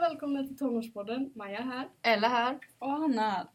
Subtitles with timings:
[0.00, 1.32] och välkomna till Tonårspodden.
[1.34, 1.88] Maja här.
[2.02, 2.58] Ella här.
[2.78, 3.48] Och Hanna.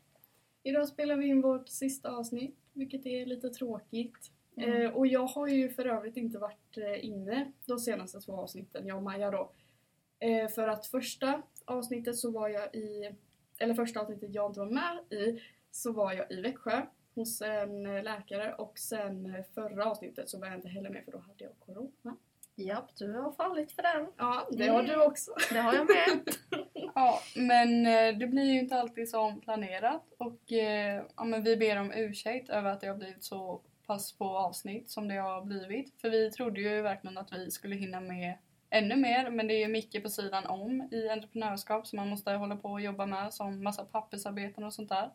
[0.64, 4.32] Idag spelar vi in vårt sista avsnitt, vilket är lite tråkigt.
[4.58, 4.81] Mm.
[4.81, 8.88] Eh, och jag har ju för övrigt inte varit eh, inne de senaste två avsnitten,
[8.88, 9.52] jag och Maja då.
[10.20, 13.12] Eh, för att första avsnittet så var jag i,
[13.57, 15.41] eller första avsnittet jag inte var med i,
[15.71, 16.86] så var jag i Växjö
[17.16, 21.05] hos en eh, läkare och sen eh, förra avsnittet så var jag inte heller med
[21.05, 22.18] för då hade jag corona.
[22.56, 24.08] Japp, du har fallit för den.
[24.18, 25.32] Ja, det har du också.
[25.52, 26.36] Det har jag med.
[26.96, 31.58] Ja, men eh, det blir ju inte alltid som planerat och eh, ja, men vi
[31.58, 35.46] ber om ursäkt över att det har blivit så pass på avsnitt som det har
[35.46, 36.02] blivit.
[36.02, 38.38] För vi trodde ju verkligen att vi skulle hinna med
[38.70, 42.32] ännu mer men det är ju mycket på sidan om i entreprenörskap som man måste
[42.32, 45.10] hålla på och jobba med som massa pappersarbeten och sånt där.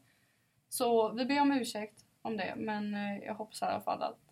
[0.68, 4.29] Så vi ber om ursäkt om det men eh, jag hoppas i alla fall att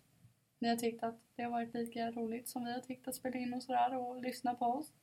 [0.59, 3.37] ni har tyckt att det har varit lika roligt som vi har tyckt att spela
[3.39, 4.93] in och sådär och lyssna på oss.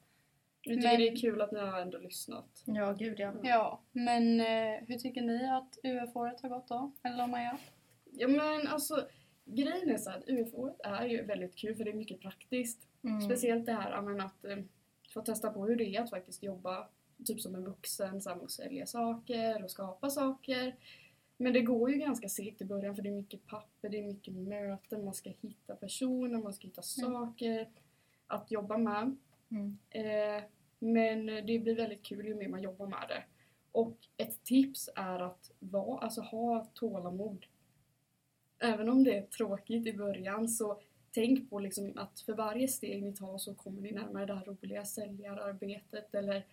[0.63, 2.63] Vi tycker Men- det är kul att ni har ändå lyssnat.
[2.65, 3.33] Ja, gud ja.
[3.43, 6.93] Ja, men eh, hur tycker ni att UF-året har gått då?
[7.03, 7.59] Eller Maja?
[8.13, 9.09] Ja men alltså
[9.45, 12.89] grejen är så att UF-året är ju väldigt kul för det är mycket praktiskt.
[13.05, 13.21] Mm.
[13.21, 14.59] Speciellt det här men att eh,
[15.15, 16.89] få testa på hur det är att faktiskt jobba
[17.25, 20.75] typ som en vuxen, så här, med att sälja saker och skapa saker.
[21.37, 24.03] Men det går ju ganska segt i början för det är mycket papper, det är
[24.03, 27.69] mycket möten, man ska hitta personer, man ska hitta saker
[28.27, 29.17] att jobba med.
[29.51, 29.79] Mm.
[29.91, 30.45] Eh,
[30.79, 33.25] men det blir väldigt kul ju mer man jobbar med det.
[33.73, 37.47] Och ett tips är att vara, alltså ha tålamod.
[38.59, 43.03] Även om det är tråkigt i början så tänk på liksom att för varje steg
[43.03, 46.47] ni tar så kommer ni närmare det här roliga säljararbetet eller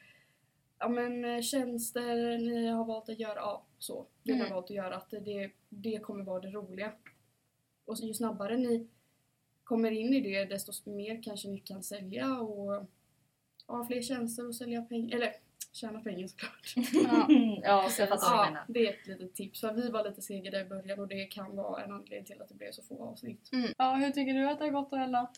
[0.83, 3.35] ja, men, eh, tjänster ni har valt att göra.
[3.35, 4.05] Ja, så.
[4.23, 4.47] Det ni Mm.
[4.47, 4.95] har valt att göra.
[4.95, 6.91] Att det, det kommer vara det roliga.
[7.85, 8.87] Och ju snabbare ni
[9.63, 12.85] kommer in i det desto mer kanske ni kan sälja och
[13.67, 15.15] ha fler tjänster och sälja pengar.
[15.15, 15.33] Eller
[15.71, 16.73] tjäna pengar såklart.
[16.93, 17.27] Ja.
[17.63, 18.65] Ja, så jag fattar vad du Ja, menar.
[18.67, 19.59] det är ett litet tips.
[19.61, 22.41] För vi var lite sega där i början och det kan vara en anledning till
[22.41, 23.49] att det blev så få avsnitt.
[23.77, 25.31] ja, hur tycker du att det har gått då Ella?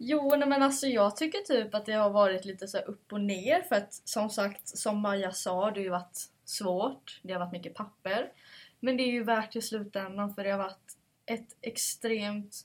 [0.00, 3.12] Jo, nej, men alltså jag tycker typ att det har varit lite så här upp
[3.12, 7.20] och ner för att som sagt, som Maja sa, det har ju varit svårt.
[7.22, 8.32] Det har varit mycket papper.
[8.80, 12.56] Men det är ju värt i slutändan för det har varit ett extremt,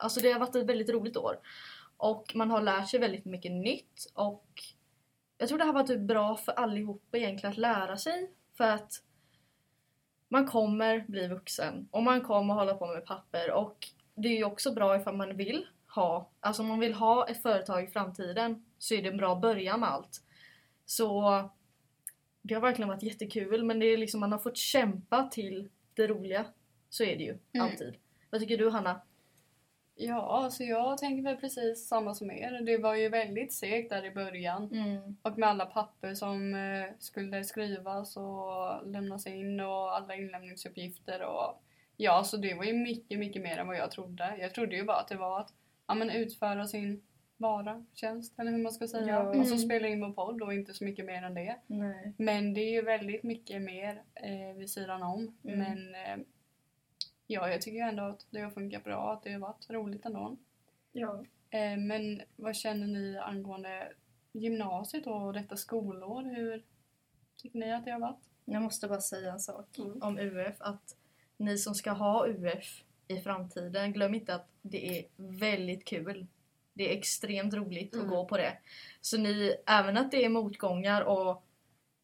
[0.00, 1.38] alltså det har varit ett väldigt roligt år.
[1.96, 4.62] Och man har lärt sig väldigt mycket nytt och
[5.38, 9.02] jag tror det här var typ bra för allihopa egentligen att lära sig för att
[10.28, 14.44] man kommer bli vuxen och man kommer hålla på med papper och det är ju
[14.44, 18.64] också bra ifall man vill ha, alltså om man vill ha ett företag i framtiden
[18.78, 20.22] så är det en bra början med allt.
[20.84, 21.20] Så
[22.42, 26.06] det har verkligen varit jättekul men det är liksom man har fått kämpa till det
[26.06, 26.44] roliga.
[26.90, 27.66] Så är det ju Mm.
[27.66, 27.94] alltid.
[28.30, 29.00] Vad tycker du Hanna?
[29.98, 32.60] Ja, alltså jag tänker väl precis samma som er.
[32.60, 34.70] Det var ju väldigt segt där i början.
[34.72, 35.16] Mm.
[35.22, 41.62] Och med alla papper som eh, skulle skrivas och lämnas in och alla inlämningsuppgifter och
[41.96, 44.36] ja, så det var ju mycket, mycket mer än vad jag trodde.
[44.40, 45.52] Jag trodde ju bara att det var att
[45.86, 47.02] ja, men utföra sin
[47.36, 49.06] vara, tjänst eller hur man ska säga.
[49.08, 49.28] Ja.
[49.28, 49.58] Och så Mm.
[49.66, 51.56] spela in på podd och inte så mycket mer än det.
[51.66, 52.12] Nej.
[52.16, 55.36] Men det är ju väldigt mycket mer eh, vid sidan om.
[55.44, 55.58] Mm.
[55.58, 56.24] Men eh,
[57.26, 60.36] ja, jag tycker ändå att det har funkat bra, att det har varit roligt ändå.
[60.92, 61.24] Ja.
[61.50, 63.92] Eh, men vad känner ni angående
[64.32, 66.22] gymnasiet och detta skolår?
[66.22, 66.64] Hur
[67.36, 68.24] tycker ni att det har varit?
[68.44, 70.02] Jag måste bara säga en sak Mm.
[70.02, 70.56] om UF.
[70.60, 70.96] Att
[71.36, 76.26] ni som ska ha UF i framtiden, glöm inte att det är väldigt kul.
[76.72, 78.06] Det är extremt roligt Mm.
[78.06, 78.58] att gå på det.
[79.00, 81.42] Så ni, även att det är motgångar och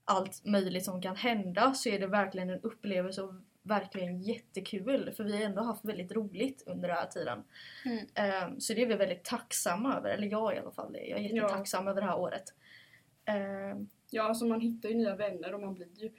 [0.04, 5.12] allt möjligt som kan hända så är det verkligen en upplevelse och verkligen jättekul.
[5.16, 7.44] För vi har ändå haft väldigt roligt under den här tiden.
[7.84, 8.06] Mm.
[8.14, 10.10] Ehm, så det är vi väldigt tacksamma över.
[10.10, 10.96] Eller jag i alla fall.
[11.08, 12.44] Jag är jättetacksam över det här året.
[13.24, 16.10] Ehm, ja, alltså man hittar ju nya vänner och man blir ju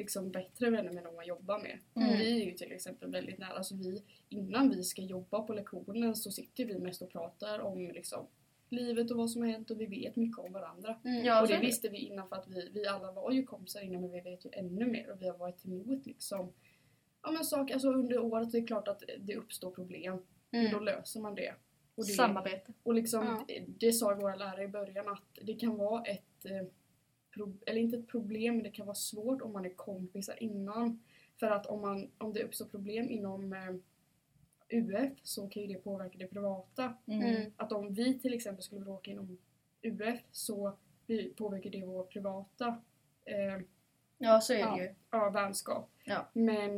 [0.00, 1.78] liksom bättre vänner med de man jobbar med.
[1.94, 2.18] Mm.
[2.18, 3.52] Vi är ju till exempel väldigt nära.
[3.52, 7.78] Alltså vi, innan vi ska jobba på lektionen så sitter vi mest och pratar om
[7.90, 8.26] liksom,
[8.68, 10.98] livet och vad som har hänt och vi vet mycket om varandra.
[11.24, 11.66] Ja, och så det det.
[11.66, 14.44] visste vi innan för att vi, vi alla var ju kompisar innan men vi vet
[14.46, 16.52] ju ännu mer och vi har varit emot liksom
[17.22, 20.22] Ja men saker, alltså under året det är klart att det uppstår problem.
[20.50, 20.84] Men då Mm.
[20.84, 21.54] löser man det.
[21.94, 22.72] Och det Samarbete.
[22.82, 23.44] och liksom, Ja.
[23.48, 26.66] det, det sa våra lärare i början att det kan vara ett, eh,
[27.66, 31.02] eller inte ett problem, men det kan vara svårt om man är kompisar innan.
[31.40, 33.74] För att om, man, om det uppstår problem inom eh,
[34.78, 36.94] UF så kan ju det påverka det privata.
[37.06, 37.52] Mm.
[37.56, 39.38] Att om vi till exempel skulle bråka inom
[39.82, 40.76] UF så
[41.36, 42.66] påverkar det vår privata
[43.24, 43.60] eh,
[44.18, 44.78] Ja, så är det Ja.
[44.82, 44.94] ju.
[45.10, 45.90] ja, vänskap.
[46.04, 46.28] Ja.
[46.32, 46.76] Men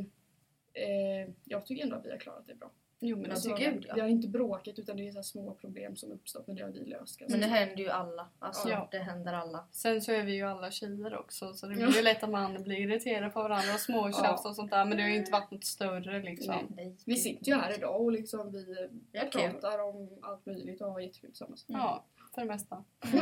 [0.73, 2.71] eh, jag tycker ändå att vi har klarat det bra.
[3.05, 3.73] Jo men Alltså, tycker jag.
[3.75, 3.95] gud, ja.
[3.95, 6.63] Vi har inte bråkat utan det är så här små problem som uppstått men det
[6.63, 8.29] har vi löst Men det händer ju alla.
[8.39, 8.89] Alltså Ja.
[8.91, 9.65] det händer alla.
[9.73, 11.87] Sen så är vi ju alla tjejer också så det Ja.
[11.87, 14.49] blir ju lätt att man blir irriterad på varandra och småtjafs Ja.
[14.51, 16.55] och sånt där men det har ju inte varit något större liksom.
[16.55, 16.67] Nej.
[16.87, 19.51] Nej, Vi sitter ju här idag och liksom vi Vi har kul.
[19.51, 21.69] pratar om allt möjligt och har jättekul tillsammans.
[21.69, 21.81] Mm.
[21.81, 22.05] Ja,
[22.35, 22.85] för det mesta.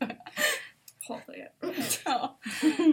[0.00, 0.16] Nej.
[1.08, 1.50] Hatar er.
[2.04, 2.38] Ja.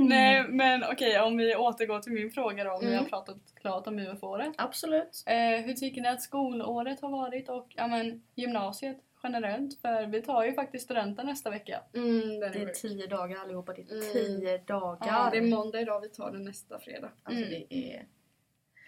[0.02, 3.00] Nej men okej om vi återgår till min fråga då om vi Mm.
[3.00, 4.54] har pratat klart om UF-året.
[4.58, 5.24] Absolut.
[5.26, 9.82] Eh, hur tycker ni att skolåret har varit och ja, men, gymnasiet generellt?
[9.82, 11.84] För vi tar ju faktiskt studenten nästa vecka.
[11.94, 12.82] Mm, Det är sjuk.
[12.82, 13.74] tio dagar allihopa.
[13.74, 14.14] Det är Mm.
[14.14, 15.08] tio dagar.
[15.08, 17.10] Ja, Det är måndag idag, vi tar den nästa fredag.
[17.24, 17.50] Alltså Mm.
[17.70, 18.06] det är...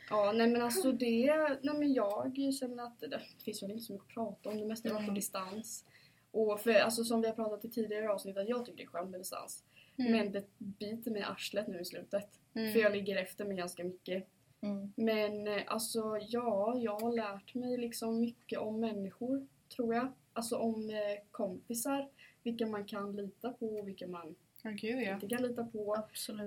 [0.09, 3.83] Ja, nej men alltså det, nej men jag känner att det, det finns väl inte
[3.83, 4.57] så mycket att prata om.
[4.59, 5.13] Det mesta är på Mm.
[5.15, 5.85] distans.
[6.31, 8.87] Och för, alltså som vi har pratat i tidigare avsnitt, att jag tycker det är
[8.87, 9.63] skönt med distans.
[9.95, 12.27] Men det biter mig i arslet nu i slutet.
[12.55, 12.73] Mm.
[12.73, 14.27] För jag ligger efter med ganska mycket.
[14.61, 14.93] Mm.
[14.95, 20.07] Men eh, alltså ja, jag har lärt mig liksom mycket om människor, tror jag.
[20.33, 22.09] Alltså om eh, kompisar,
[22.43, 25.13] vilka man kan lita på och vilka man gud ja.
[25.13, 26.03] inte kan lita på.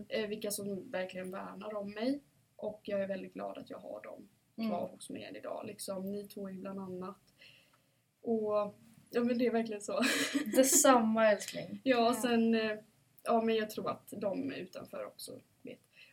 [0.09, 2.21] Eh, vilka som verkligen värnar om mig.
[2.57, 4.91] Och jag är väldigt glad att jag har dem kvar Mm.
[4.91, 5.67] hos mig än idag.
[5.67, 7.17] Liksom, ni två är bland annat.
[8.21, 8.75] Och
[9.11, 10.01] ja men det är verkligen så.
[10.57, 11.81] Detsamma älskling.
[11.85, 12.15] ja, Ja.
[12.23, 12.79] sen eh,
[13.23, 15.41] ja men jag tror att de utanför också.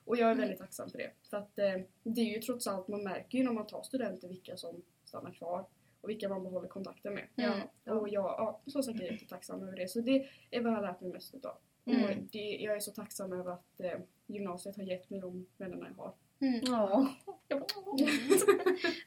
[0.10, 0.38] Och jag är Mm.
[0.42, 1.12] väldigt tacksam för det.
[1.30, 1.74] För att eh,
[2.04, 5.32] det är ju trots allt, man märker ju när man tar studenter vilka som stannar
[5.32, 5.66] kvar
[6.02, 7.28] och vilka man behåller kontakten med.
[7.36, 7.54] Ja.
[7.94, 9.88] Och jag, ja, som sagt, jag är jättetacksam över det.
[9.88, 11.58] Så det är vad jag har lärt mig mest utav.
[11.86, 12.04] Mm.
[12.04, 15.88] Och det, jag är så tacksam över att eh, gymnasiet har gett mig de vännerna
[15.90, 16.14] jag har.
[16.40, 16.60] Mm.
[16.64, 17.08] Ja.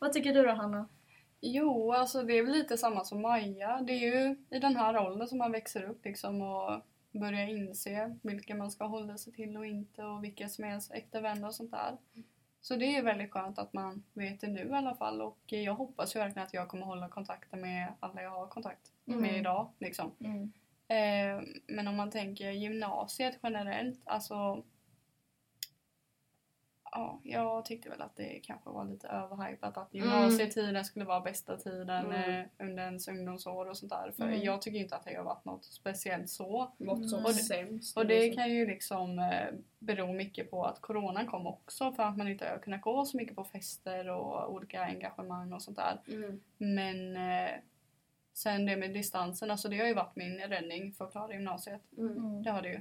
[0.01, 0.89] Vad tycker du då Hanna?
[1.41, 3.81] Jo, alltså det är väl lite samma som Maja.
[3.87, 6.81] Det är ju i den här åldern som man växer upp liksom och
[7.13, 10.91] börjar inse vilka man ska hålla sig till och inte och vilka som är ens
[10.91, 11.97] äkta vänner och sånt där.
[12.61, 15.75] Så det är väldigt skönt att man vet det nu i alla fall och jag
[15.75, 19.35] hoppas ju verkligen att jag kommer hålla kontakten med alla jag har kontakt med Mm.
[19.35, 19.69] idag.
[19.79, 20.11] Liksom.
[20.21, 20.53] Mm.
[20.89, 24.63] Eh, men om man tänker gymnasiet generellt, alltså
[26.95, 31.57] Ja, jag tyckte väl att det kanske var lite överhypat att gymnasietiden skulle vara bästa
[31.57, 32.41] tiden Mm.
[32.41, 34.11] eh, under ens ungdomsår och sånt där.
[34.17, 34.41] För Mm.
[34.43, 36.73] jag tycker inte att det har varit något speciellt så.
[36.79, 37.27] Något som Mm.
[37.27, 37.97] Och det- sämst.
[37.97, 42.17] Och det kan ju liksom eh, bero mycket på att coronan kom också för att
[42.17, 46.01] man inte har kunnat gå så mycket på fester och olika engagemang och sånt där.
[46.09, 46.41] Mm.
[46.59, 47.51] Men eh,
[48.33, 51.83] sen det med distansen, alltså det har ju varit min räddning för att klara gymnasiet.
[51.99, 52.43] Mm.
[52.43, 52.81] Det har det ju.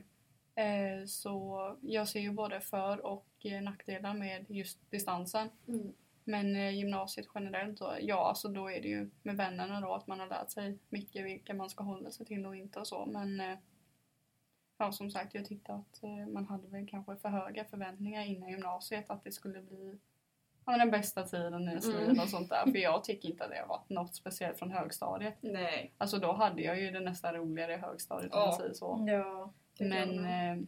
[0.56, 5.50] Eh, så jag ser ju både för och nackdelar med just distansen.
[5.68, 5.94] Mm.
[6.24, 10.08] Men eh, gymnasiet generellt då, ja alltså då är det ju med vännerna då att
[10.08, 13.06] man har lärt sig mycket vilka man ska hålla sig till och inte och så.
[13.06, 13.58] Men eh,
[14.78, 18.50] ja som sagt jag tyckte att eh, man hade väl kanske för höga förväntningar innan
[18.50, 20.00] gymnasiet att det skulle bli
[20.66, 22.10] ja, den bästa tiden i ens Mm.
[22.10, 22.72] liv och sånt där.
[22.72, 25.38] För jag tycker inte att det har varit något speciellt från högstadiet.
[25.42, 25.92] Nej.
[25.98, 29.06] Alltså då hade jag ju det nästan roligare i högstadiet om man säger så.
[29.08, 29.54] Ja.
[29.78, 30.26] det kan Men man.
[30.60, 30.68] eh,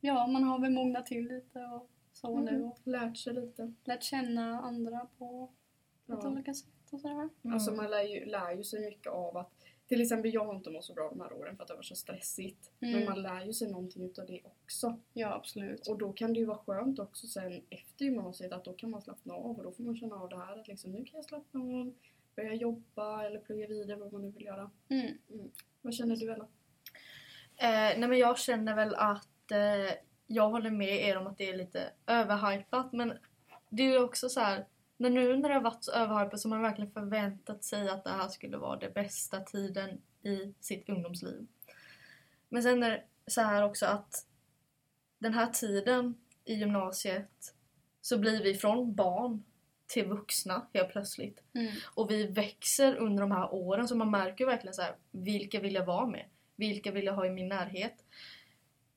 [0.00, 2.64] ja, man har väl mognat till lite och så nu Mm.
[2.68, 3.72] och Lärt sig lite.
[3.84, 5.50] lärt känna andra på
[6.06, 6.30] lite Ja.
[6.30, 7.28] olika sätt och sådär.
[7.44, 7.54] Mm.
[7.54, 9.50] Alltså man lär ju, lär ju sig mycket av att
[9.86, 11.82] till exempel jag har inte mått så bra de här åren för att det var
[11.82, 12.70] så stressigt.
[12.78, 13.04] Men Mm.
[13.04, 14.98] man lär ju sig någonting utav det också.
[15.12, 15.86] Ja, absolut.
[15.88, 19.02] Och då kan det ju vara skönt också sen efter gymnasiet att då kan man
[19.02, 21.24] slappna av och då får man känna av det här att liksom nu kan jag
[21.24, 21.94] slappna av,
[22.36, 24.70] börja jobba eller plugga vidare vad man nu vill göra.
[24.88, 25.12] Mm.
[25.82, 26.48] Vad känner du Ella?
[27.56, 29.94] Eh, nej men jag känner väl att eh,
[30.26, 33.18] jag håller med er om att det är lite överhypat men
[33.70, 36.48] det är ju också så här när nu när det har varit så överhypat så
[36.48, 40.88] har man verkligen förväntat sig att det här skulle vara den bästa tiden i sitt
[40.88, 41.46] ungdomsliv.
[42.48, 44.26] Men sen är det så här också att
[45.18, 47.54] den här tiden i gymnasiet
[48.00, 49.44] så blir vi från barn
[49.86, 51.42] till vuxna helt plötsligt.
[51.54, 51.72] Mm.
[51.94, 55.74] Och vi växer under de här åren så man märker verkligen så här, vilka vill
[55.74, 56.24] jag vara med?
[56.56, 58.04] Vilka vill jag ha i min närhet?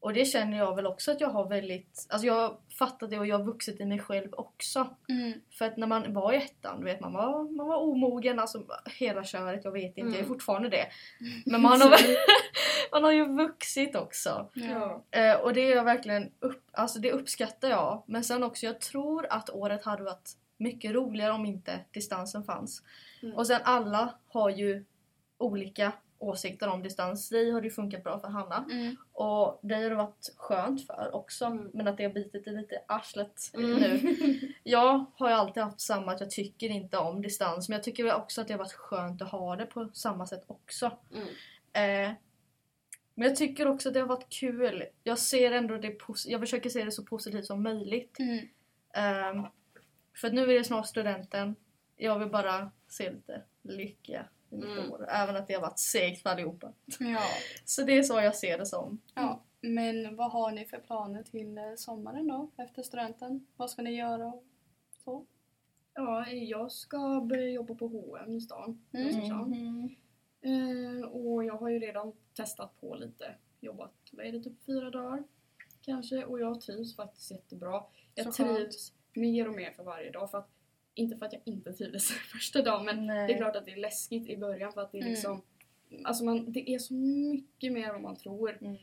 [0.01, 3.19] Och det känner jag väl också att jag har väldigt, alltså jag har fattat det
[3.19, 4.95] och jag har vuxit i mig själv också.
[5.09, 5.33] Mm.
[5.51, 8.63] För att när man var i ettan, du vet man var, man var omogen, alltså
[8.85, 10.27] hela köret, jag vet inte, jag är Mm.
[10.27, 10.87] fortfarande det.
[11.45, 11.97] Men man har,
[12.91, 14.49] man har ju vuxit också.
[14.53, 15.03] Ja.
[15.11, 18.03] Eh, och det är jag verkligen upp, alltså det uppskattar jag.
[18.05, 22.83] Men sen också, jag tror att året hade varit mycket roligare om inte distansen fanns.
[23.23, 23.35] Mm.
[23.35, 24.85] Och sen alla har ju
[25.37, 25.91] olika
[26.21, 27.29] åsikter om distans.
[27.29, 28.65] Dig har det ju funkat bra för Hanna.
[28.71, 28.95] Mm.
[29.13, 31.45] Och dig har det varit skönt för också.
[31.45, 31.69] Mm.
[31.73, 33.71] Men att det har bitit i lite i arslet Mm.
[33.79, 33.99] nu.
[34.63, 37.69] Jag har ju alltid haft samma, att jag tycker inte om distans.
[37.69, 40.43] Men jag tycker också att det har varit skönt att ha det på samma sätt
[40.47, 40.97] också.
[41.13, 41.27] Mm.
[41.73, 42.15] Eh,
[43.15, 44.83] men jag tycker också att det har varit kul.
[45.03, 48.17] Jag ser ändå det jag försöker se det så positivt som möjligt.
[48.93, 49.45] Ehm,
[50.15, 51.55] för nu är det snart studenten.
[51.97, 54.91] Jag vill bara se lite lycka i mitt Mm.
[54.91, 55.05] år.
[55.09, 56.73] Även att det har varit segt för allihopa.
[56.99, 57.19] Ja.
[57.65, 59.01] Så det är så jag ser det som.
[59.15, 59.41] ja.
[59.63, 62.51] Men vad har ni för planer till eh, sommaren då?
[62.57, 63.47] Efter studenten?
[63.55, 64.27] Vad ska ni göra?
[64.27, 64.43] och
[65.03, 65.25] Så?
[65.93, 68.85] Ja, jag ska börja jobba på H&M i stan.
[68.93, 69.89] Mm.
[70.41, 73.35] Eh, och jag har ju redan testat på lite.
[73.59, 75.23] Jobbat, vad är det, typ fyra dagar
[75.81, 76.25] kanske.
[76.25, 77.83] Och jag trivs faktiskt jättebra.
[78.15, 78.57] Jag Så skönt.
[78.57, 80.31] trivs mer och mer för varje dag.
[80.31, 80.49] För att,
[80.93, 83.27] inte för att jag inte trivdes första dagen men Nej.
[83.27, 85.11] det är klart att det är läskigt i början för att det är Mm.
[85.13, 85.41] liksom
[86.03, 88.57] Alltså man, det är så mycket mer än vad man tror.
[88.61, 88.75] Mm.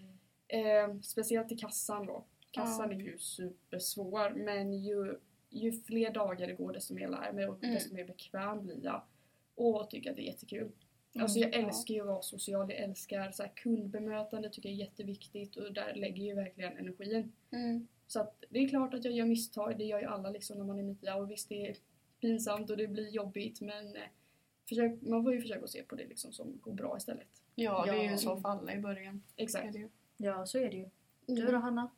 [0.48, 2.24] Eh, speciellt i kassan då.
[2.50, 2.96] Kassan Ja.
[2.96, 5.18] är ju supersvår men ju,
[5.50, 7.74] ju fler dagar det går desto mer lär jag mig och Mm.
[7.74, 9.02] desto mer bekväm blir jag.
[9.54, 10.70] Och tycker att det är jättekul.
[11.18, 11.58] Alltså jag ja.
[11.66, 15.72] älskar ju att vara social, jag älskar så här kundbemötande, tycker jag är jätteviktigt och
[15.72, 17.32] där lägger jag ju verkligen energin.
[17.50, 17.88] Mm.
[18.06, 20.64] Så att det är klart att jag gör misstag, det gör ju alla liksom när
[20.64, 21.76] man är nya och visst det är
[22.20, 24.02] pinsamt och det blir jobbigt men eh,
[24.68, 27.28] försök, man får ju försöka se på det liksom som går bra istället.
[27.54, 29.22] Ja, det är ju så för alla i början.
[29.36, 29.76] Exakt.
[30.16, 30.88] Ja, så är det ju.
[31.26, 31.52] Du Mm.
[31.52, 31.90] då Hanna?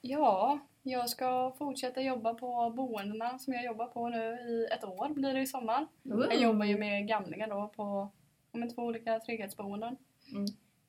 [0.00, 5.08] Ja, jag ska fortsätta jobba på boendena som jag jobbar på nu i ett år
[5.08, 5.86] blir det i sommar.
[6.02, 8.08] Jag jobbar ju med gamlingar då på
[8.52, 9.96] men två olika trygghetsboenden.
[10.32, 10.44] Mm.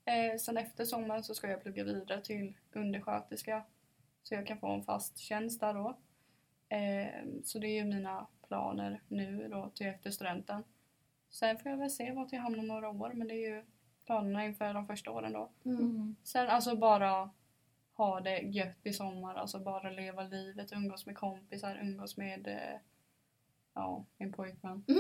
[0.06, 3.64] Eh, sen efter sommaren så ska jag plugga vidare till undersköterska
[4.24, 5.98] så jag kan få en fast tjänst där då.
[6.74, 10.64] Eh, så det är ju mina planer nu då till efter studenten.
[11.30, 13.64] Sen får jag väl se vart jag hamnar några år men det är ju
[14.06, 15.50] planerna inför de första åren då.
[15.66, 15.80] Mm.
[15.80, 16.16] Mm.
[16.24, 17.30] Sen alltså bara
[17.94, 22.80] ha det gött i sommar, alltså bara leva livet, umgås med kompisar, umgås med eh,
[23.74, 24.86] ja, min pojkvän.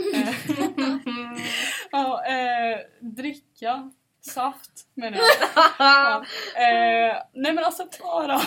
[1.92, 5.26] Ja, eh, dricka saft menar jag.
[5.80, 6.26] Ja.
[6.56, 8.42] Eh, nej men alltså bara,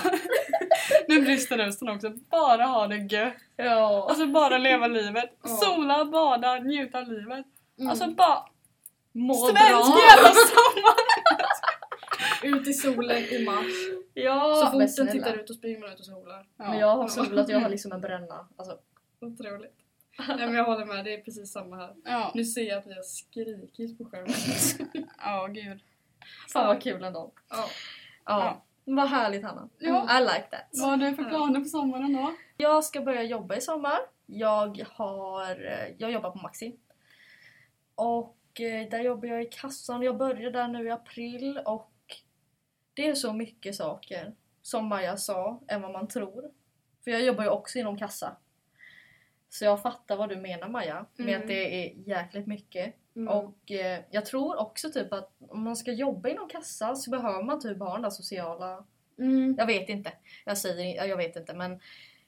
[1.08, 3.34] nu brister rösten också, bara ha det gött.
[3.56, 4.06] ja.
[4.08, 5.30] Alltså bara leva livet.
[5.42, 5.48] Ja.
[5.48, 7.46] Sola, bada, njuta av livet.
[7.78, 7.90] Mm.
[7.90, 8.44] Alltså bara
[9.12, 9.98] Må svensk bra!
[10.10, 10.96] jävla sommar!
[12.42, 13.72] Ut i solen i mars.
[14.14, 16.46] Ja, så fort den tittar ut och springer man ut och solar.
[16.56, 16.64] Ja.
[16.70, 18.48] Men jag har solat, jag har liksom en bränna.
[18.56, 18.78] Alltså,
[19.20, 19.72] Otroligt.
[20.28, 21.94] Nej men jag håller med, det är precis samma här.
[22.04, 24.34] Ja, Nu ser jag att vi har skrikit på skärmen.
[25.24, 25.80] ja gud.
[26.52, 27.32] fan vad kul ändå.
[27.50, 27.64] ja.
[28.24, 28.62] Ja.
[28.88, 29.68] Vad härligt Hanna.
[29.78, 30.18] Ja.
[30.18, 30.68] I like that.
[30.72, 32.34] Vad har du för planer på sommaren då?
[32.56, 33.98] Jag ska börja jobba i sommar.
[34.26, 36.76] Jag har, eh, jag jobbar på Maxi.
[37.94, 40.02] Och eh, där jobbar jag i kassan.
[40.02, 41.92] Jag börjar där nu i april och
[42.94, 46.50] det är så mycket saker, som Maja sa, än vad man tror.
[47.04, 48.36] För jag jobbar ju också inom kassa.
[49.48, 51.40] Så jag fattar vad du menar Maja, med Mm.
[51.40, 52.94] att det är jäkligt mycket.
[53.16, 53.28] Mm.
[53.28, 57.42] Och eh, jag tror också typ att om man ska jobba inom kassa så behöver
[57.42, 58.84] man typ ha den där sociala
[59.18, 59.54] Mm.
[59.58, 60.12] jag vet inte.
[60.44, 61.80] Jag säger jag vet inte men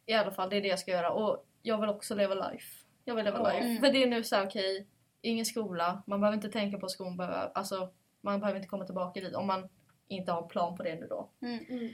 [0.07, 2.85] i alla fall det är det jag ska göra och jag vill också leva life.
[3.05, 3.53] Jag vill leva Ja.
[3.53, 3.65] life.
[3.67, 3.79] Mm.
[3.83, 4.87] För det är nu så här, okej,
[5.21, 7.91] ingen skola, man behöver inte tänka på skolan, behöver- alltså
[8.21, 9.69] man behöver inte komma tillbaka dit om man
[10.09, 11.29] inte har en plan på det nu då.
[11.41, 11.89] Mm.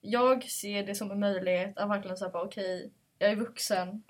[0.00, 4.02] Jag ser det som en möjlighet att verkligen säga okej, jag är vuxen.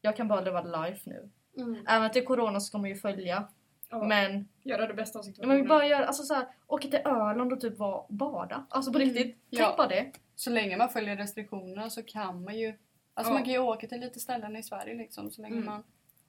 [0.00, 1.30] Jag kan bara leva life nu.
[1.56, 1.86] Mm.
[1.88, 3.48] Även är corona så ska man ju följa.
[3.90, 4.04] Ja.
[4.04, 5.56] Men Göra det bästa av Ja, situationen.
[5.56, 8.66] men vi bara gör, alltså såhär, åka till Öland och typ vara, bada.
[8.70, 9.64] Alltså på Mm, riktigt, ja.
[9.66, 10.12] tänk bara det.
[10.34, 12.78] Så länge man följer restriktionerna så kan man ju...
[13.14, 13.34] Alltså Ja.
[13.34, 15.66] man kan ju åka till lite ställen i Sverige liksom så länge Mm.
[15.66, 15.82] man...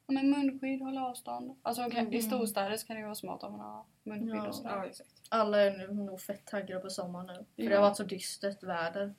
[0.08, 1.56] Ja men munskydd, hålla avstånd.
[1.62, 2.14] Alltså okej, Mm.
[2.14, 4.48] i storstäder så kan det ju vara smart om man har munskydd Ja.
[4.48, 4.76] och sådär.
[4.78, 5.10] Ja, exakt.
[5.30, 7.34] Alla är nu nog fett taggade på sommaren nu.
[7.34, 7.76] För det Ja.
[7.76, 9.14] har varit så dystert väder.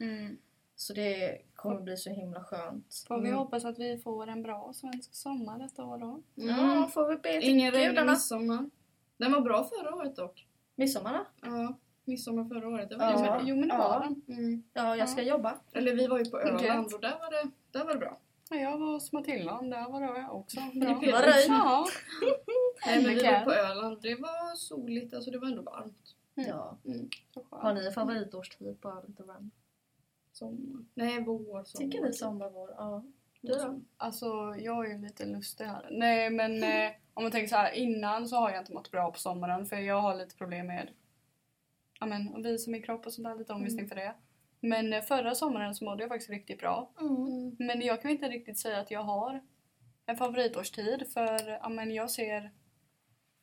[0.00, 0.36] Mm.
[0.76, 3.04] Så det kommer bli så himla skönt.
[3.08, 3.38] Får vi Mm.
[3.38, 6.22] hoppas att vi får en bra svensk sommar detta år då.
[6.34, 8.12] Ja, får vi be till Ingen gudarna.
[8.12, 8.70] midsommar.
[9.16, 10.46] Den var bra förra året dock.
[10.74, 11.26] Midsommarna?
[11.42, 12.88] Ja, midsommar förra året.
[12.90, 13.26] Det var Ja.
[13.26, 13.40] ja.
[13.44, 13.88] Jo, men, det Ja.
[13.88, 14.36] var den.
[14.38, 14.62] Mm.
[14.72, 15.54] Ja, jag ska jobba.
[15.72, 16.94] Eller vi var ju på Öland Gött.
[16.94, 18.18] och där var det, där var det bra.
[18.50, 20.94] Ja, jag var hos Matilda, där var det också bra.
[20.94, 21.46] Var det?
[21.48, 21.86] Ja.
[22.86, 24.02] Nej, men vi var på Öland.
[24.02, 26.14] Det var soligt, alltså det var ändå varmt.
[26.36, 26.48] Mm.
[26.50, 26.76] Ja.
[26.84, 27.08] Mm.
[27.50, 29.20] Har ni en favoritårstid på varmt?
[30.36, 30.84] Sommar.
[30.94, 31.64] Nej, vår, sommar.
[31.90, 32.70] Tycker ni sommar, vår?
[32.70, 33.04] Ja.
[33.40, 33.80] Du då?
[33.96, 34.26] Alltså
[34.58, 35.88] jag är ju lite lustig här.
[35.90, 39.12] Nej men eh, om man tänker så här innan så har jag inte mått bra
[39.12, 40.88] på sommaren för jag har lite problem med
[42.00, 43.84] ja, men, att visa min kropp och sånt där, lite ångest Mm.
[43.84, 44.14] inför det.
[44.60, 46.90] Men eh, förra sommaren så mådde jag faktiskt riktigt bra.
[47.00, 47.56] Mm.
[47.58, 49.40] Men jag kan inte riktigt säga att jag har
[50.06, 52.50] en favoritårstid för ja, men jag ser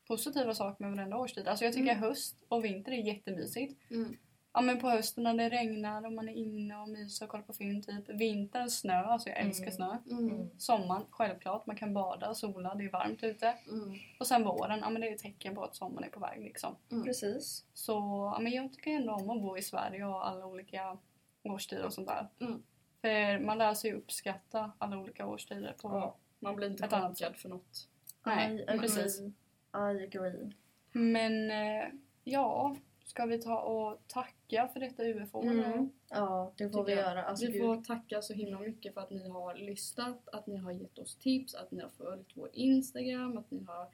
[0.07, 1.47] positiva saker med varenda årstid.
[1.47, 2.03] Alltså jag tycker Mm.
[2.03, 3.91] höst och vinter är jättemysigt.
[3.91, 4.17] Mm.
[4.55, 7.43] Ja men på hösten när det regnar och man är inne och myser och kollar
[7.43, 8.09] på film typ.
[8.09, 9.75] Vintern snö, alltså jag älskar Mm.
[9.75, 9.97] snö.
[10.17, 10.49] Mm.
[10.57, 13.53] Sommaren, självklart, man kan bada, sola, det är varmt ute.
[13.69, 13.93] Mm.
[14.19, 16.41] Och sen våren, ja men det är ett tecken på att sommaren är på väg
[16.43, 16.75] liksom.
[16.91, 17.03] Mm.
[17.03, 17.65] Precis.
[17.73, 17.93] Så
[18.35, 20.97] ja, men jag tycker ändå om att bo i Sverige och alla olika
[21.43, 22.27] årstider och sånt där.
[22.39, 22.63] Mm.
[23.01, 26.15] För man lär sig uppskatta alla olika årstider på Ja.
[26.39, 27.87] Man blir inte chockad för något.
[28.25, 28.79] Nej, I agree.
[28.79, 29.19] precis.
[29.21, 29.33] I
[29.73, 30.51] agree.
[30.91, 31.85] Men eh,
[32.23, 32.75] ja,
[33.13, 35.41] ska vi ta och tacka för detta UFO?
[35.41, 35.89] Mm.
[36.09, 37.23] Ja, det får vi göra.
[37.23, 40.71] Alltså, vi får tacka så himla mycket för att ni har lyssnat, att ni har
[40.71, 43.87] gett oss tips, att ni har följt vår Instagram, att ni har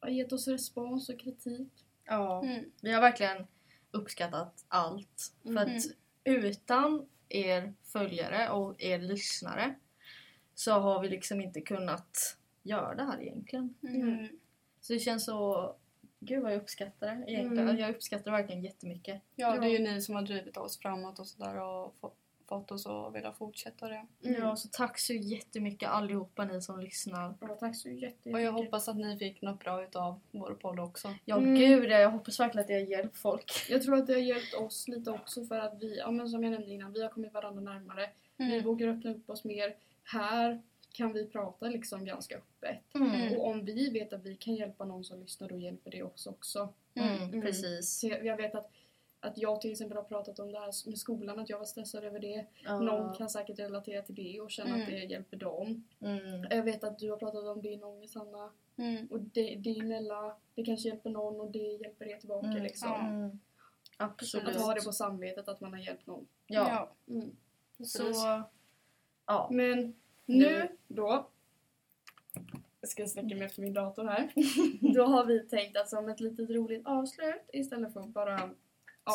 [0.00, 1.86] har gett oss respons och kritik.
[2.04, 2.64] Ja, Mm.
[2.82, 3.46] vi har verkligen
[3.90, 5.32] uppskattat allt.
[5.42, 5.76] För Mm.
[5.76, 5.82] att
[6.24, 9.74] utan er följare och er lyssnare
[10.54, 13.74] så har vi liksom inte kunnat göra det här egentligen.
[13.82, 14.28] Mm.
[14.80, 15.74] Så det känns så...
[16.24, 17.68] Gud vad jag uppskattar det egentligen.
[17.68, 17.78] Mm.
[17.80, 19.22] Jag uppskattar det verkligen jättemycket.
[19.36, 22.12] Ja, det är ju ni som har drivit oss framåt och sådär och få,
[22.48, 24.06] fått oss att vilja fortsätta det.
[24.24, 24.40] Mm.
[24.42, 27.34] Ja, så tack så jättemycket allihopa ni som lyssnar.
[27.40, 28.34] Ja, tack så jättemycket.
[28.34, 31.14] Och jag hoppas att ni fick något bra utav vår podd också.
[31.24, 31.54] Ja Mm.
[31.54, 33.52] gud, jag hoppas verkligen att det har hjälpt folk.
[33.68, 36.42] Jag tror att det har hjälpt oss lite också för att vi, ja men som
[36.44, 38.10] jag nämnde innan, vi har kommit varandra närmare.
[38.36, 38.64] Vi Mm.
[38.64, 39.76] vågar öppna upp oss mer.
[40.04, 40.62] Här
[40.92, 42.94] kan vi prata liksom ganska öppet.
[42.94, 43.36] Mm.
[43.38, 46.26] Och om vi vet att vi kan hjälpa någon som lyssnar då hjälper det oss
[46.26, 46.68] också.
[46.94, 47.42] Mm, Mm.
[47.42, 47.98] Precis.
[48.00, 48.70] Så jag vet att,
[49.20, 52.04] att jag till exempel har pratat om det här med skolan, att jag var stressad
[52.04, 52.46] över det.
[52.64, 52.80] Ja.
[52.80, 54.80] Någon kan säkert relatera till det och känna Mm.
[54.82, 55.84] att det hjälper dem.
[56.00, 56.46] Mm.
[56.50, 58.50] Jag vet att du har pratat om din ångest Hanna.
[58.76, 59.06] Mm.
[59.06, 62.62] Och det, din Ella, det kanske hjälper någon och det hjälper er tillbaka Mm.
[62.62, 62.88] liksom.
[62.88, 62.98] Ja.
[63.08, 63.38] Mm.
[63.96, 64.48] Absolut.
[64.56, 66.26] Att ha det på samvetet att man har hjälpt någon.
[66.46, 66.92] Ja.
[67.08, 67.36] Mm.
[67.78, 68.22] precis.
[68.22, 68.42] Så...
[69.26, 69.48] Ja.
[69.52, 69.94] Men
[70.26, 71.28] nu då
[72.80, 74.32] jag ska sträcka mig efter min dator här.
[74.94, 78.50] Då har vi tänkt att som ett litet roligt avslut istället för att bara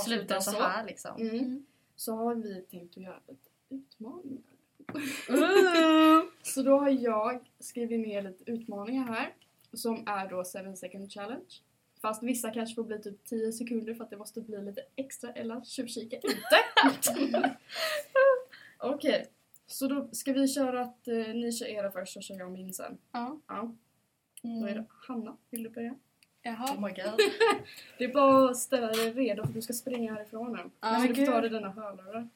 [0.06, 1.22] Sluta så här liksom.
[1.22, 1.36] Mm.
[1.36, 1.66] Mm.
[1.96, 4.44] Så har vi tänkt att göra lite utmaningar.
[5.30, 6.24] Uh.
[6.44, 9.34] Så då har jag skrivit ner lite utmaningar här.
[9.74, 11.62] Som är då 7 second challenge.
[12.02, 15.32] Fast vissa kanske får bli typ 10 sekunder för att det måste bli lite extra
[15.32, 16.58] eller tjuvkika inte.
[18.80, 19.28] Okej,
[19.68, 22.74] så då ska vi köra att eh, ni kör era först så kör jag min
[22.74, 22.98] sen.
[23.12, 23.40] Ja.
[23.48, 23.76] Ja,
[24.42, 25.96] då är det Hanna, vill du börja?
[26.42, 26.76] Jaha.
[26.76, 27.20] Oh my god.
[27.98, 30.60] Det är bara att ställa dig redo för du ska springa härifrån nu.
[30.82, 32.30] Ja, så men du får ta dig dina hörlurar.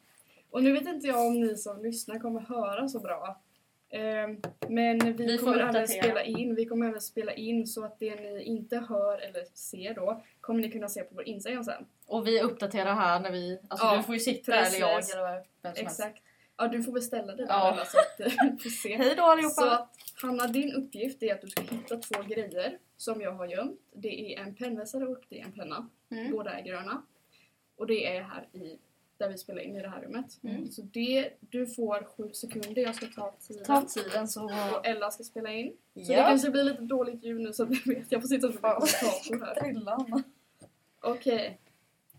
[0.50, 3.42] Och nu vet inte jag om ni som lyssnar kommer höra så bra.
[3.90, 8.00] Ehm, men vi, Vi kommer även spela in, vi kommer även spela in så att
[8.00, 11.86] det ni inte hör eller ser då kommer ni kunna se på vår Instagram sen.
[12.06, 13.60] Och vi uppdaterar här när vi...
[13.68, 15.16] Alltså Ja, du får ju sitta där eller jag precis.
[15.16, 16.02] eller vem som helst.
[16.62, 17.72] Ja, du får beställa det där Ja.
[17.72, 18.98] alla så att vi får se.
[18.98, 19.54] Hej då allihopa!
[19.62, 23.48] Så att, Hanna, din uppgift är att du ska hitta två grejer som jag har
[23.48, 23.80] gömt.
[23.96, 25.88] Det är en pennvässare och det är en penna.
[26.12, 26.32] Mm.
[26.32, 27.02] Båda är gröna.
[27.76, 28.78] Och det är här i,
[29.18, 30.40] där vi spelar in i det här rummet.
[30.44, 30.72] Mm.
[30.72, 33.64] Så det, du får sju sekunder, jag ska ta tiden.
[33.66, 34.44] Ta tiden så...
[34.46, 35.74] Och Ella ska spela in.
[35.94, 36.24] Så det Ja.
[36.24, 38.12] kanske blir lite dåligt ljud nu så att ni vet.
[38.12, 40.24] Jag får sitta som en kommentator här.
[41.02, 41.60] Okej.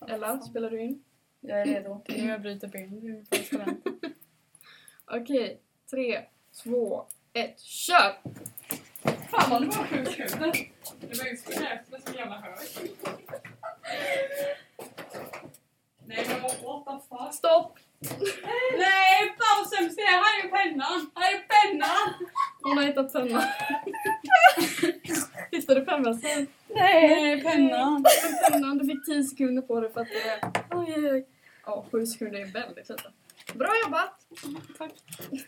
[0.08, 1.04] Ella, spelar du in?
[1.40, 2.02] Jag är redo.
[2.06, 3.00] Det nu jag bryter ben.
[3.00, 3.98] Du är på studenten.
[5.14, 5.60] Okej.
[5.90, 6.20] Tre,
[6.62, 8.12] två, ett, kör!
[9.30, 10.26] Fan vad det var sjukt kul.
[11.00, 12.80] Det var ju så jävla högt.
[16.06, 17.34] Nej men what the fuck?
[17.34, 17.78] Stopp!
[18.78, 19.90] Nej pausen!
[19.90, 21.10] Se här är pennan!
[21.14, 22.28] Här är pennan!
[22.62, 23.42] Hon har hittat pennan.
[25.50, 26.46] Hittade du pennvässan?
[26.68, 28.04] Nej pennan!
[28.50, 30.52] Pennan, du fick 10 sekunder på dig för att det...
[30.70, 31.26] Oj, oj, oj.
[31.66, 33.12] Ja, 7 sekunder är väldigt lite.
[33.54, 34.26] Bra jobbat!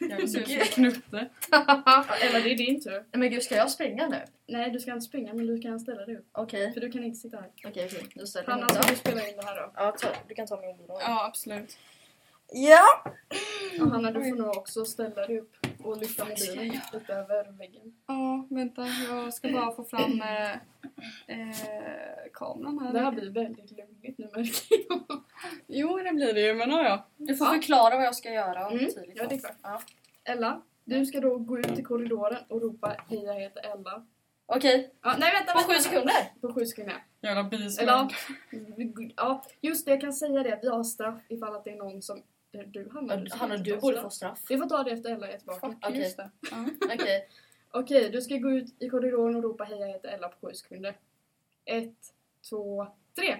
[0.01, 1.29] Jag ser ut som en knutte.
[1.51, 3.05] Ja, Ella, det är din tur.
[3.13, 4.25] Men gud, ska jag springa nu?
[4.47, 6.27] Nej, du ska inte springa men du kan ställa dig upp.
[6.33, 6.73] Okej.
[6.73, 7.51] För du kan inte sitta här.
[7.65, 8.09] Okej, okej.
[8.15, 8.99] Då ställer jag Hanna, ska du upp.
[8.99, 9.73] spela in det här då?
[9.77, 10.87] Ja, ta, du kan ta min mobil.
[10.89, 11.79] Ja absolut.
[12.53, 13.05] Ja!
[13.81, 17.95] Och Hanna, du får nog också ställa dig upp och lyfta mobilen lite över väggen.
[18.07, 20.53] Ja vänta jag ska bara få fram eh,
[21.27, 21.57] eh,
[22.33, 22.93] kameran här.
[22.93, 25.23] Det här blir väldigt lugnigt nu märker jag.
[25.67, 27.07] Jo det blir det ju men ja.
[27.17, 27.53] Du får Ja.
[27.53, 29.13] förklara vad jag ska göra Mm, tydligt.
[29.15, 29.57] ja, det är klart.
[29.63, 29.81] Ja.
[30.25, 34.07] Ella, du ska då gå ut i korridoren och ropa hej jag heter Ella.
[34.47, 35.75] Okej, Ja, nej vänta, på vänta.
[35.75, 36.15] sju sekunder.
[36.41, 36.95] På sju sekunder.
[37.23, 37.51] Jävla
[37.87, 38.09] ja,
[39.17, 40.59] ja, just det jag kan säga det.
[40.63, 42.23] Vi har straff ifall att det är någon som...
[42.55, 44.05] eh, Du Hanna, du Hanna, du borde straff.
[44.05, 44.39] få straff.
[44.49, 45.69] Vi får ta det efter Ella är tillbaka.
[45.69, 45.99] Fuck Okej.
[46.01, 46.31] just det.
[46.51, 46.57] Ja.
[46.95, 47.29] Okej.
[47.71, 50.55] Okej, du ska gå ut i korridoren och ropa hej jag heter Ella på sju
[50.55, 50.97] sekunder.
[51.65, 51.95] Ett,
[52.51, 52.87] två,
[53.17, 53.37] tre.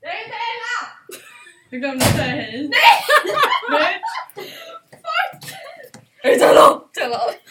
[0.00, 0.88] Jag heter Ella!
[1.70, 2.70] Du glömde säga hej.
[3.70, 4.00] Nej!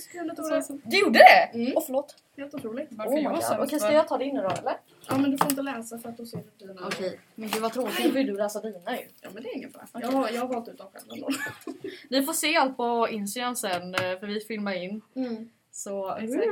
[0.00, 0.90] Sekunder tog det.
[0.90, 1.58] Du gjorde det?
[1.58, 1.72] Mm.
[1.76, 2.16] Åh förlåt.
[2.36, 2.88] Helt otroligt.
[2.90, 3.94] Varför Oh jag Okej, ska för?
[3.94, 4.76] jag ta din nu då eller?
[5.08, 6.86] Ja men du får inte läsa för att då ser du dina.
[6.86, 7.20] Okej.
[7.34, 9.06] Men gud vad tråkigt, då vill du läsa dina ju.
[9.20, 9.86] Ja men det är ingen fara.
[9.92, 10.08] Okej.
[10.12, 11.28] Jag, jag har valt ut dem själv ändå.
[12.10, 15.00] Ni får se allt på Instagram sen eh, för vi filmar in.
[15.14, 15.50] Mm.
[15.70, 16.44] Så Exakt.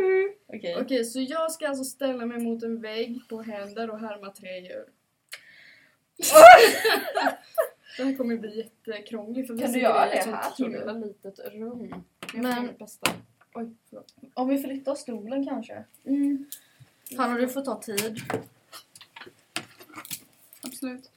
[0.54, 0.76] Okej.
[0.80, 4.58] Okej, så jag ska alltså ställa mig mot en vägg på händer och härma tre
[4.58, 4.84] djur.
[7.96, 10.68] Det här kommer bli jättekrångligt för vi Kan du göra ett det sånt här, tror
[10.68, 10.78] du?
[10.78, 12.04] himla litet rum.
[12.34, 13.10] Men- bästa.
[13.54, 14.14] Oj, förlåt.
[14.34, 15.84] Om vi flyttar stolen kanske?
[16.04, 16.46] Mm.
[17.16, 18.20] Hanna du får ta tid.
[20.62, 21.10] Absolut.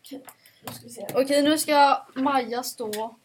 [1.14, 3.16] Okej nu ska Maja stå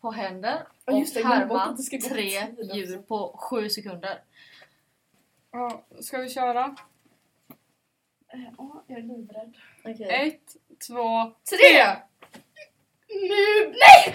[0.00, 4.22] på händer och just det, härma ska tre djur på sju sekunder.
[5.50, 6.76] Ja, ska vi köra?
[8.32, 9.56] Ja, jag är livrädd.
[9.84, 10.28] Okej.
[10.28, 11.96] Ett, två, Tre!
[13.08, 13.64] Nu!
[13.64, 14.04] Nej!
[14.04, 14.14] Nej,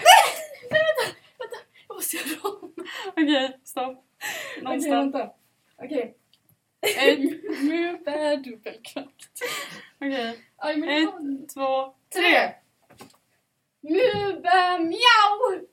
[0.70, 1.16] vänta!
[1.38, 1.56] Vänta!
[1.88, 2.74] Jag måste göra om.
[3.08, 4.04] Okej, stopp.
[4.52, 5.14] Okej, Någonstans.
[5.14, 5.30] vänta.
[5.76, 6.14] Okej.
[6.80, 7.18] Ett,
[7.62, 9.28] Nu är dubbelknackt.
[10.00, 10.38] okej.
[10.56, 12.52] Aj, men Ett, två, Tre!
[13.80, 15.66] Muba mjau!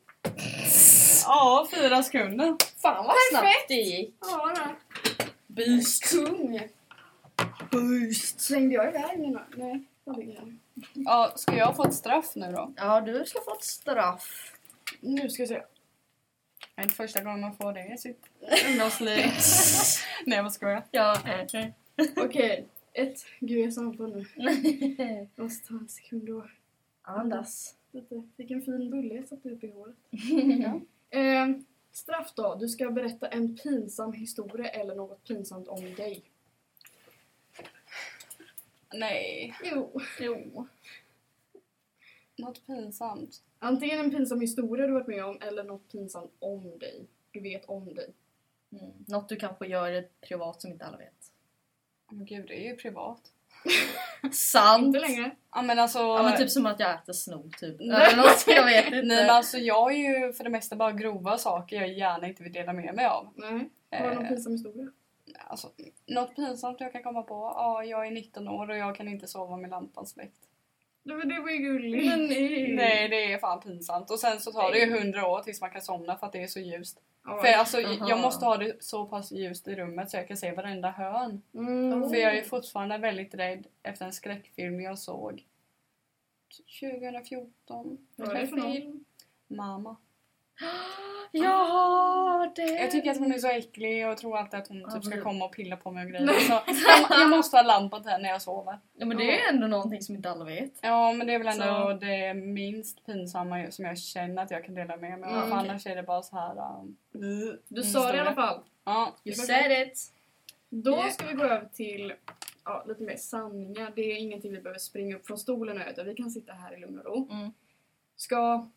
[1.26, 2.56] ja, fyra sekunder.
[2.82, 3.68] Fan vad snabbt Perfekt.
[3.68, 4.16] det gick.
[4.22, 5.26] Ja, då.
[5.48, 6.10] Boost.
[6.12, 6.60] Kung!
[7.72, 8.42] Boost.
[8.42, 9.46] Slängde jag iväg mina?
[9.56, 10.58] Nej, jag.
[10.94, 12.74] Ja, ska jag få ett straff nu då?
[12.78, 14.54] Ja du ska få ett straff.
[15.00, 15.62] Nu ska vi se.
[16.76, 18.26] Det är inte första gången man får det i sitt
[18.70, 19.18] ungdomsliv.
[20.26, 20.84] Nej, jag skojar.
[20.92, 21.18] Ja.
[22.18, 22.66] Okej.
[22.94, 23.26] Ett.
[23.40, 24.26] Gud, jag är så andfådd nu.
[25.36, 26.48] Jag måste ta en sekund då.
[27.02, 27.76] Andas.
[27.92, 28.24] Lite.
[28.38, 29.96] Fick en fin bulle jag satte upp i håret.
[31.10, 31.48] Eh,
[31.92, 32.56] straff då.
[32.56, 36.24] Du ska berätta en pinsam historia eller något pinsamt om dig.
[38.94, 40.02] Nej, Jo.
[40.20, 40.68] jo.
[42.42, 43.42] Något pinsamt.
[43.60, 47.08] Antingen en pinsam historia du varit med om eller något pinsamt om dig.
[47.32, 48.14] Du vet om dig.
[48.72, 48.92] Mm.
[49.08, 51.32] Något du kanske gör privat som inte alla vet.
[52.12, 53.22] Men gud, det är ju privat.
[54.32, 54.86] Sant!
[54.86, 55.32] Inte längre.
[55.52, 56.00] Ja men alltså...
[56.00, 57.82] Ja men typ som att jag äter snor typ.
[57.82, 59.02] Eller något, jag vet inte.
[59.02, 62.44] Nej men alltså jag är ju för det mesta bara grova saker jag gärna inte
[62.44, 63.30] vill dela med mig av.
[63.36, 63.70] Nej.
[63.92, 64.92] Har du någon Eh, pinsam historia?
[65.48, 65.72] alltså,
[66.08, 67.34] något pinsamt jag kan komma på?
[67.56, 70.48] Ja, jag är 19 år och jag kan inte sova med lampan släckt.
[71.04, 72.06] Nej men det var ju gulligt.
[72.06, 72.74] Men nej.
[72.76, 74.12] Nej det är fan pinsamt.
[74.12, 76.44] Och sen så tar det ju 100 år tills man kan somna för att det
[76.44, 77.02] är så ljust.
[77.26, 77.42] Ja.
[77.42, 78.10] För alltså Aha.
[78.10, 81.42] jag måste ha det så pass ljust i rummet så jag kan se varenda hörn.
[81.54, 82.10] Mm.
[82.10, 85.44] För jag är fortfarande väldigt rädd efter en skräckfilm jag såg
[86.80, 88.08] 2014.
[88.16, 89.06] Vad är det för film?
[89.48, 89.96] Mamma.
[91.34, 92.62] Ja, det...
[92.62, 95.46] Jag tycker att hon är så äcklig och tror alltid att hon typ ska komma
[95.46, 96.28] och pilla på mig och grejer.
[96.28, 96.54] Så
[97.10, 98.80] jag, jag måste ha lampa till henne när jag sover.
[98.98, 100.74] Ja men det är ändå någonting som inte alla vet.
[100.82, 104.66] Ja men det är väl ändå Så- det minst pinsamma som jag känner att jag
[104.66, 105.38] kan dela med mig av.
[105.38, 105.70] Mm, okej.
[105.70, 106.80] annars är det bara så här.
[106.80, 106.98] Um,
[107.68, 108.60] Du sa det i alla fall.
[108.86, 109.16] ja.
[109.24, 110.00] You said it!
[110.70, 111.10] Då Ja.
[111.12, 112.14] ska vi gå över till
[112.66, 113.92] ja, lite mer sanningar.
[113.96, 116.78] Det är ingenting vi behöver springa upp från stolen och utan vi kan sitta här
[116.78, 117.28] i lugn och ro.
[117.32, 117.52] Mm.
[118.16, 118.68] Ska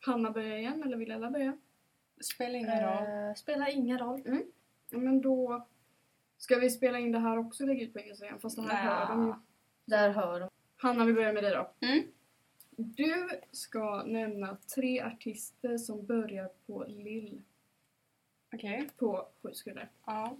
[0.00, 1.58] Hanna börja igen eller vill Ella börja?
[2.20, 3.28] Spelar ingen roll.
[3.28, 4.22] Uh, spelar ingen roll.
[4.90, 5.66] Ja, men då
[6.38, 9.06] ska vi spela in det här också och lägga ut på Instagram fast det här
[9.06, 9.34] hör de ju.
[9.84, 10.50] Där hör de.
[10.76, 11.86] Hanna vi börjar med dig då.
[11.86, 12.02] Mm.
[12.76, 17.42] Du ska nämna tre artister som börjar på Lill
[18.54, 18.88] Okej.
[18.96, 19.88] på sju sekunder.
[20.06, 20.36] Ja.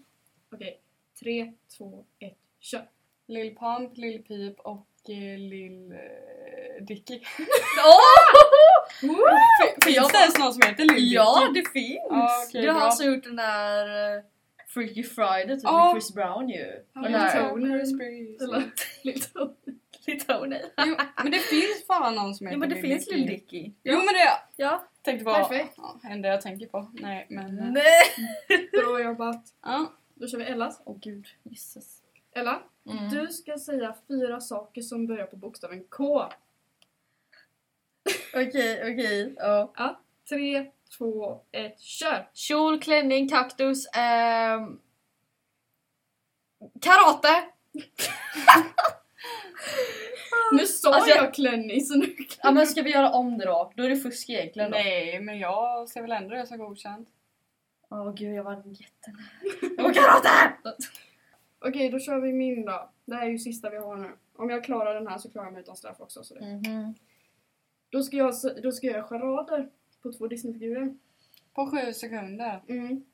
[0.53, 0.81] Okej,
[1.20, 2.88] tre, två, ett, kör!
[3.27, 7.20] Lill Pump, Lill Peep och eh, Lill eh, Dicky.
[9.00, 11.14] För Finns det ens någon som heter Lill Dicky?
[11.14, 12.00] Ja, det finns!
[12.11, 12.81] Ja, okej, det bra.
[12.81, 14.22] han som gjort den där uh,
[14.68, 15.85] Freaky Friday typ Ja.
[15.85, 16.57] med Chris Brown ju.
[16.59, 18.37] Lil.
[18.40, 18.70] Eller
[19.03, 19.48] Little
[20.07, 20.57] Lil Tony.
[20.87, 23.16] Jo, men det finns fan någon som heter Ja men det Lill finns Dicky.
[23.20, 23.72] Lil Dicky.
[23.85, 24.83] Jo men det Ja.
[25.03, 25.74] tänkte på Perfekt.
[25.76, 26.90] ja, enda jag tänker på.
[26.92, 27.59] Nej men...
[27.59, 28.03] eh, Nej!
[28.72, 29.44] Bra jobbat!
[29.62, 29.92] Ja.
[30.14, 30.81] Då kör vi Ellas.
[30.85, 31.96] Åh gud, jisses.
[32.35, 33.09] Ella, Mm.
[33.09, 36.24] du ska säga fyra saker som börjar på bokstaven K.
[38.35, 39.35] Okej, okej.
[39.38, 39.73] Ja.
[39.77, 40.66] Ja, tre,
[40.99, 42.31] två, ett, kör!
[42.35, 44.81] Kjol, klänning, kaktus, ehm...
[46.83, 47.45] Karate!
[50.53, 52.07] Nu sa Alltså, jag- jag klänning så nu
[52.43, 53.73] Ja men ska vi göra om det då?
[53.77, 54.77] Då är det fusk egentligen då.
[54.77, 57.09] Nej men jag ser väl ändå det som godkänt.
[57.90, 59.83] Åh gud jag var jättenära.
[59.83, 60.77] Var karate!
[61.59, 62.90] Okej, då kör vi min då.
[63.05, 64.11] Det här är ju sista vi har nu.
[64.37, 66.25] Om jag klarar den här så klarar jag mig utan straff också.
[66.25, 66.40] Så det.
[66.47, 66.95] Mhm.
[67.90, 69.68] Då, ska jag, då ska jag göra charader
[70.03, 70.94] på två Disneyfigurer.
[71.55, 72.61] På sju sekunder.
[72.68, 73.05] Mm.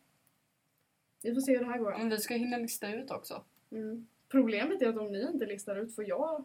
[1.23, 1.95] Vi får se hur det här går.
[1.99, 3.43] Men vi ska hinna lista ut också.
[3.73, 4.07] Mm.
[4.29, 6.45] Problemet är att om ni inte listar ut får jag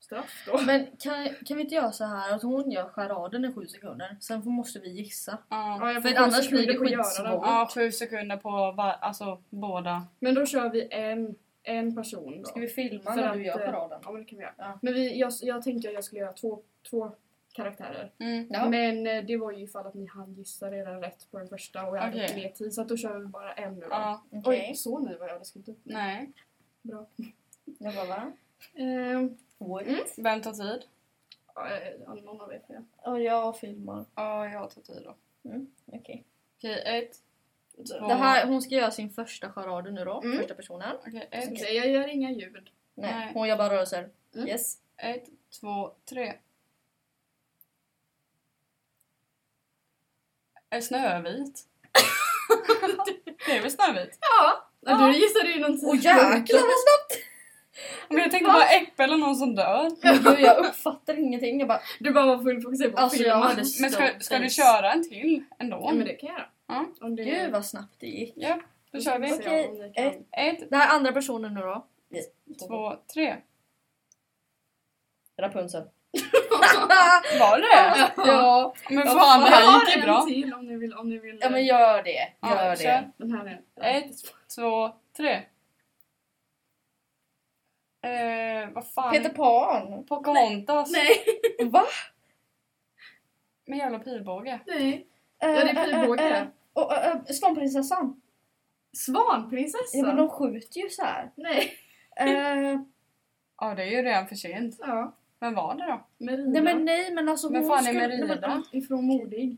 [0.00, 0.60] straff då.
[0.66, 4.16] Men kan, kan vi inte göra så här att hon gör charaden i sju sekunder,
[4.20, 5.38] sen får- måste vi gissa.
[5.48, 5.98] Ja.
[6.02, 7.26] För annars blir det skitsvårt.
[7.26, 10.06] Ja, sju sekunder på var, alltså båda.
[10.18, 12.44] Men då kör vi en, en person då.
[12.48, 14.00] Ska vi filma när du gör eh, charaden?
[14.04, 14.54] Ja, men det kan vi göra.
[14.56, 14.78] Ja.
[14.82, 17.12] Men vi, jag, jag tänkte att jag skulle göra två, två
[17.52, 18.10] karaktärer.
[18.18, 18.46] Mm.
[18.50, 18.68] Ja.
[18.68, 21.86] Men eh, det var ju ifall att ni hann gissa redan rätt på den första
[21.86, 22.74] och jag hade inte mer tid.
[22.74, 23.86] Så att då kör vi bara en nu då.
[23.90, 24.66] Ja, Okej.
[24.70, 25.80] Oj, såg ni vad jag hade skrivit upp?
[25.82, 26.32] nej.
[26.82, 27.06] Bra.
[27.78, 28.32] Jag bara va?
[29.58, 29.86] What?
[29.86, 30.00] Mm.
[30.16, 30.82] Vem tar tid?
[31.54, 31.68] Ja,
[32.06, 33.56] ja, någon av er får jag.
[33.58, 34.04] Filmar.
[34.14, 35.14] Ja, jag tar tid då.
[35.86, 36.24] Okej.
[36.58, 37.16] Okej, ett,
[37.98, 38.08] två...
[38.08, 40.38] Det här, hon ska göra sin första charad nu då, Mm.
[40.38, 40.96] första personen.
[41.06, 42.70] Okej, ett, jag gör inga ljud.
[42.94, 43.30] Nej, Nej.
[43.34, 44.08] hon gör bara rörelser.
[44.34, 44.48] Mm.
[44.48, 44.78] Yes.
[44.96, 45.24] ett,
[45.60, 46.34] två, tre.
[50.72, 51.60] Är Snövit?
[53.46, 54.18] det är väl Snövit?
[54.20, 54.68] Ja!
[54.80, 55.06] Ja.
[55.06, 57.24] Du gissade ju någon Åh jäklar vad snabbt!
[58.08, 59.90] Men jag tänkte bara Äpple eller någon som dör.
[60.02, 61.58] Gud, jag uppfattar ingenting.
[61.58, 63.56] Jag bara, Du bara var full fokuserad på Alltså, filmen.
[63.80, 65.80] Men ska, ska du köra en till ändå?
[65.84, 66.48] Ja men det kan jag göra.
[66.68, 66.86] Ja.
[67.00, 67.24] Om det...
[67.24, 68.32] gud vad snabbt det gick.
[68.36, 68.58] Ja,
[68.92, 69.32] då kör vi.
[69.32, 70.26] Okej.
[70.32, 71.86] Ett, Det här är andra personen nu då.
[72.68, 73.36] två, tre.
[75.40, 75.82] Rapunzel.
[77.40, 78.12] Var det?
[78.30, 78.74] ja.
[78.90, 80.22] Men Ja, fan, det här gick ju bra.
[80.22, 80.94] till om ni vill.
[80.94, 82.28] Om ni vill ja men gör det.
[82.40, 82.84] Ja, Gör kör.
[82.88, 83.10] det.
[83.16, 83.98] Den här är...
[83.98, 84.10] Ett,
[84.56, 85.32] två, tre.
[88.04, 89.12] Eh, vad fan?
[89.12, 90.04] Peter Pan.
[90.06, 90.92] Pocahontas.
[90.92, 91.24] Nej!
[91.70, 91.84] Va?
[93.66, 94.60] Med jävla pilbåge.
[94.66, 95.06] Nej.
[95.38, 96.46] Ja det är pilbåge.
[96.72, 98.20] Och äh, äh, Svanprinsessan.
[98.96, 100.00] Svanprinsessan?
[100.00, 101.30] Ja men de skjuter ju så här.
[101.36, 101.72] Nej.
[102.16, 102.80] Eh,
[103.60, 104.74] Ja, det är ju redan för sent.
[104.78, 105.16] Ja.
[105.42, 106.00] Men var det då?
[106.18, 106.50] Merida.
[106.50, 108.48] nej men nej men alltså Men hon fan är skulle- Merida?
[108.48, 109.56] nej, men, Ifrån Modig.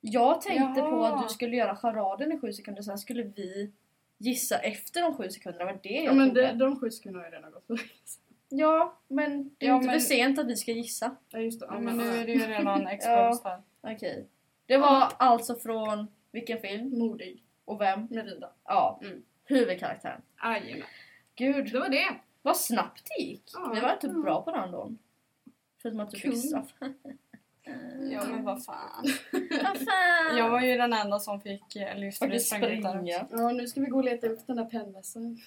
[0.00, 1.14] Jag tänkte på Jaha.
[1.16, 3.70] att du skulle göra charaden i sju sekunder sen skulle vi
[4.18, 5.64] gissa efter de sju sekunderna.
[5.64, 7.80] Var det jag Ja men det, de sju sekunderna har ju redan gått för.
[8.50, 11.16] Ja men det är Ja, inte men- för sent att vi ska gissa.
[11.30, 11.66] Ja just det.
[11.70, 13.62] Ja, men nu är det ju redan exposed här.
[13.94, 14.26] Okej.
[14.66, 16.98] Det var alltså från vilken film?
[16.98, 17.42] Modig.
[17.64, 18.06] Och vem?
[18.10, 18.50] Merida.
[18.64, 19.22] Ja, Mm.
[19.44, 20.20] huvudkaraktären.
[20.44, 20.86] Jajamän.
[21.34, 22.08] Gud, Det var det.
[22.42, 23.50] Vad snabbt det gick.
[23.54, 23.70] Ja.
[23.74, 24.22] Vi var inte Mm.
[24.22, 24.98] bra på den dagen.
[25.82, 26.72] Förutom att du fick straff.
[28.10, 29.04] Ja men vad fan.
[29.50, 30.36] Vad fan?
[30.36, 33.26] Jag var ju den enda som fick eh, Faktiskt livsstilen springa.
[33.30, 35.38] Ja nu ska vi gå och leta upp den där pennvässan.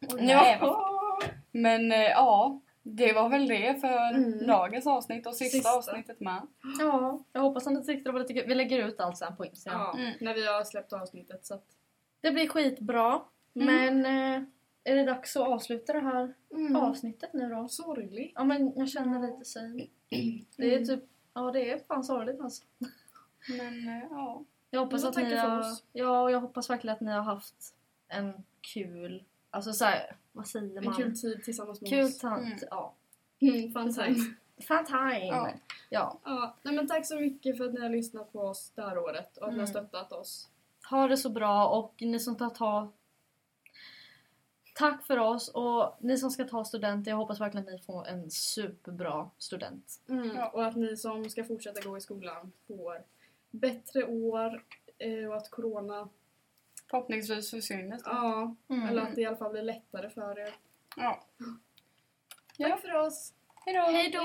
[0.00, 1.18] Vad Ja.
[1.50, 4.46] Men eh, ja, det var väl det för Mm.
[4.46, 5.76] dagens avsnitt och sista, Sista.
[5.76, 6.42] avsnittet med.
[6.78, 8.44] ja, jag hoppas att ni tyckte det var lite kul.
[8.48, 9.80] Vi lägger ut allt sen på Instagram.
[9.80, 10.12] Ja, Mm.
[10.20, 11.64] när vi har släppt avsnittet så att...
[12.20, 13.20] Det blir skitbra.
[13.54, 14.00] Mm.
[14.02, 14.42] Men eh,
[14.90, 16.76] är det dags att avsluta det här Mm.
[16.76, 17.68] avsnittet nu då?
[17.68, 18.32] Sorgligt.
[18.34, 19.58] Ja men jag känner lite så.
[20.56, 22.64] Det är typ, ja det är fan sorgligt alltså.
[23.58, 24.44] Men eh, ja.
[24.70, 25.84] Jag hoppas att ni har, oss.
[25.92, 27.74] ja och jag hoppas verkligen att ni har haft
[28.08, 30.94] en kul, alltså såhär, vad säger En man?
[30.94, 32.18] kul tid tillsammans med Kul oss.
[32.18, 32.58] tant, Mm.
[32.70, 32.94] ja.
[33.40, 34.16] Mm, fun time.
[34.68, 35.26] Fun time!
[35.26, 35.50] Ja.
[35.90, 36.18] Ja.
[36.24, 38.98] Ja, nej men tack så mycket för att ni har lyssnat på oss det här
[38.98, 39.66] året och att ni har Mm.
[39.66, 40.48] stöttat oss.
[40.90, 42.92] Ha det så bra och ni som tar ta
[44.80, 48.06] Tack för oss och ni som ska ta studenter, jag hoppas verkligen att ni får
[48.08, 50.00] en superbra student.
[50.08, 50.36] Mm.
[50.36, 50.48] Ja.
[50.48, 53.02] Och att ni som ska fortsätta gå i skolan får
[53.50, 54.62] bättre år
[54.98, 56.08] eh, och att corona,
[56.90, 58.14] Förhoppningsvis försvinner snart.
[58.14, 58.88] ja, Mm.
[58.88, 60.54] eller att det i alla fall blir lättare för er.
[60.96, 61.24] Ja.
[62.58, 63.32] Tack för oss!
[63.66, 63.80] Hejdå!
[63.80, 64.18] Hej då!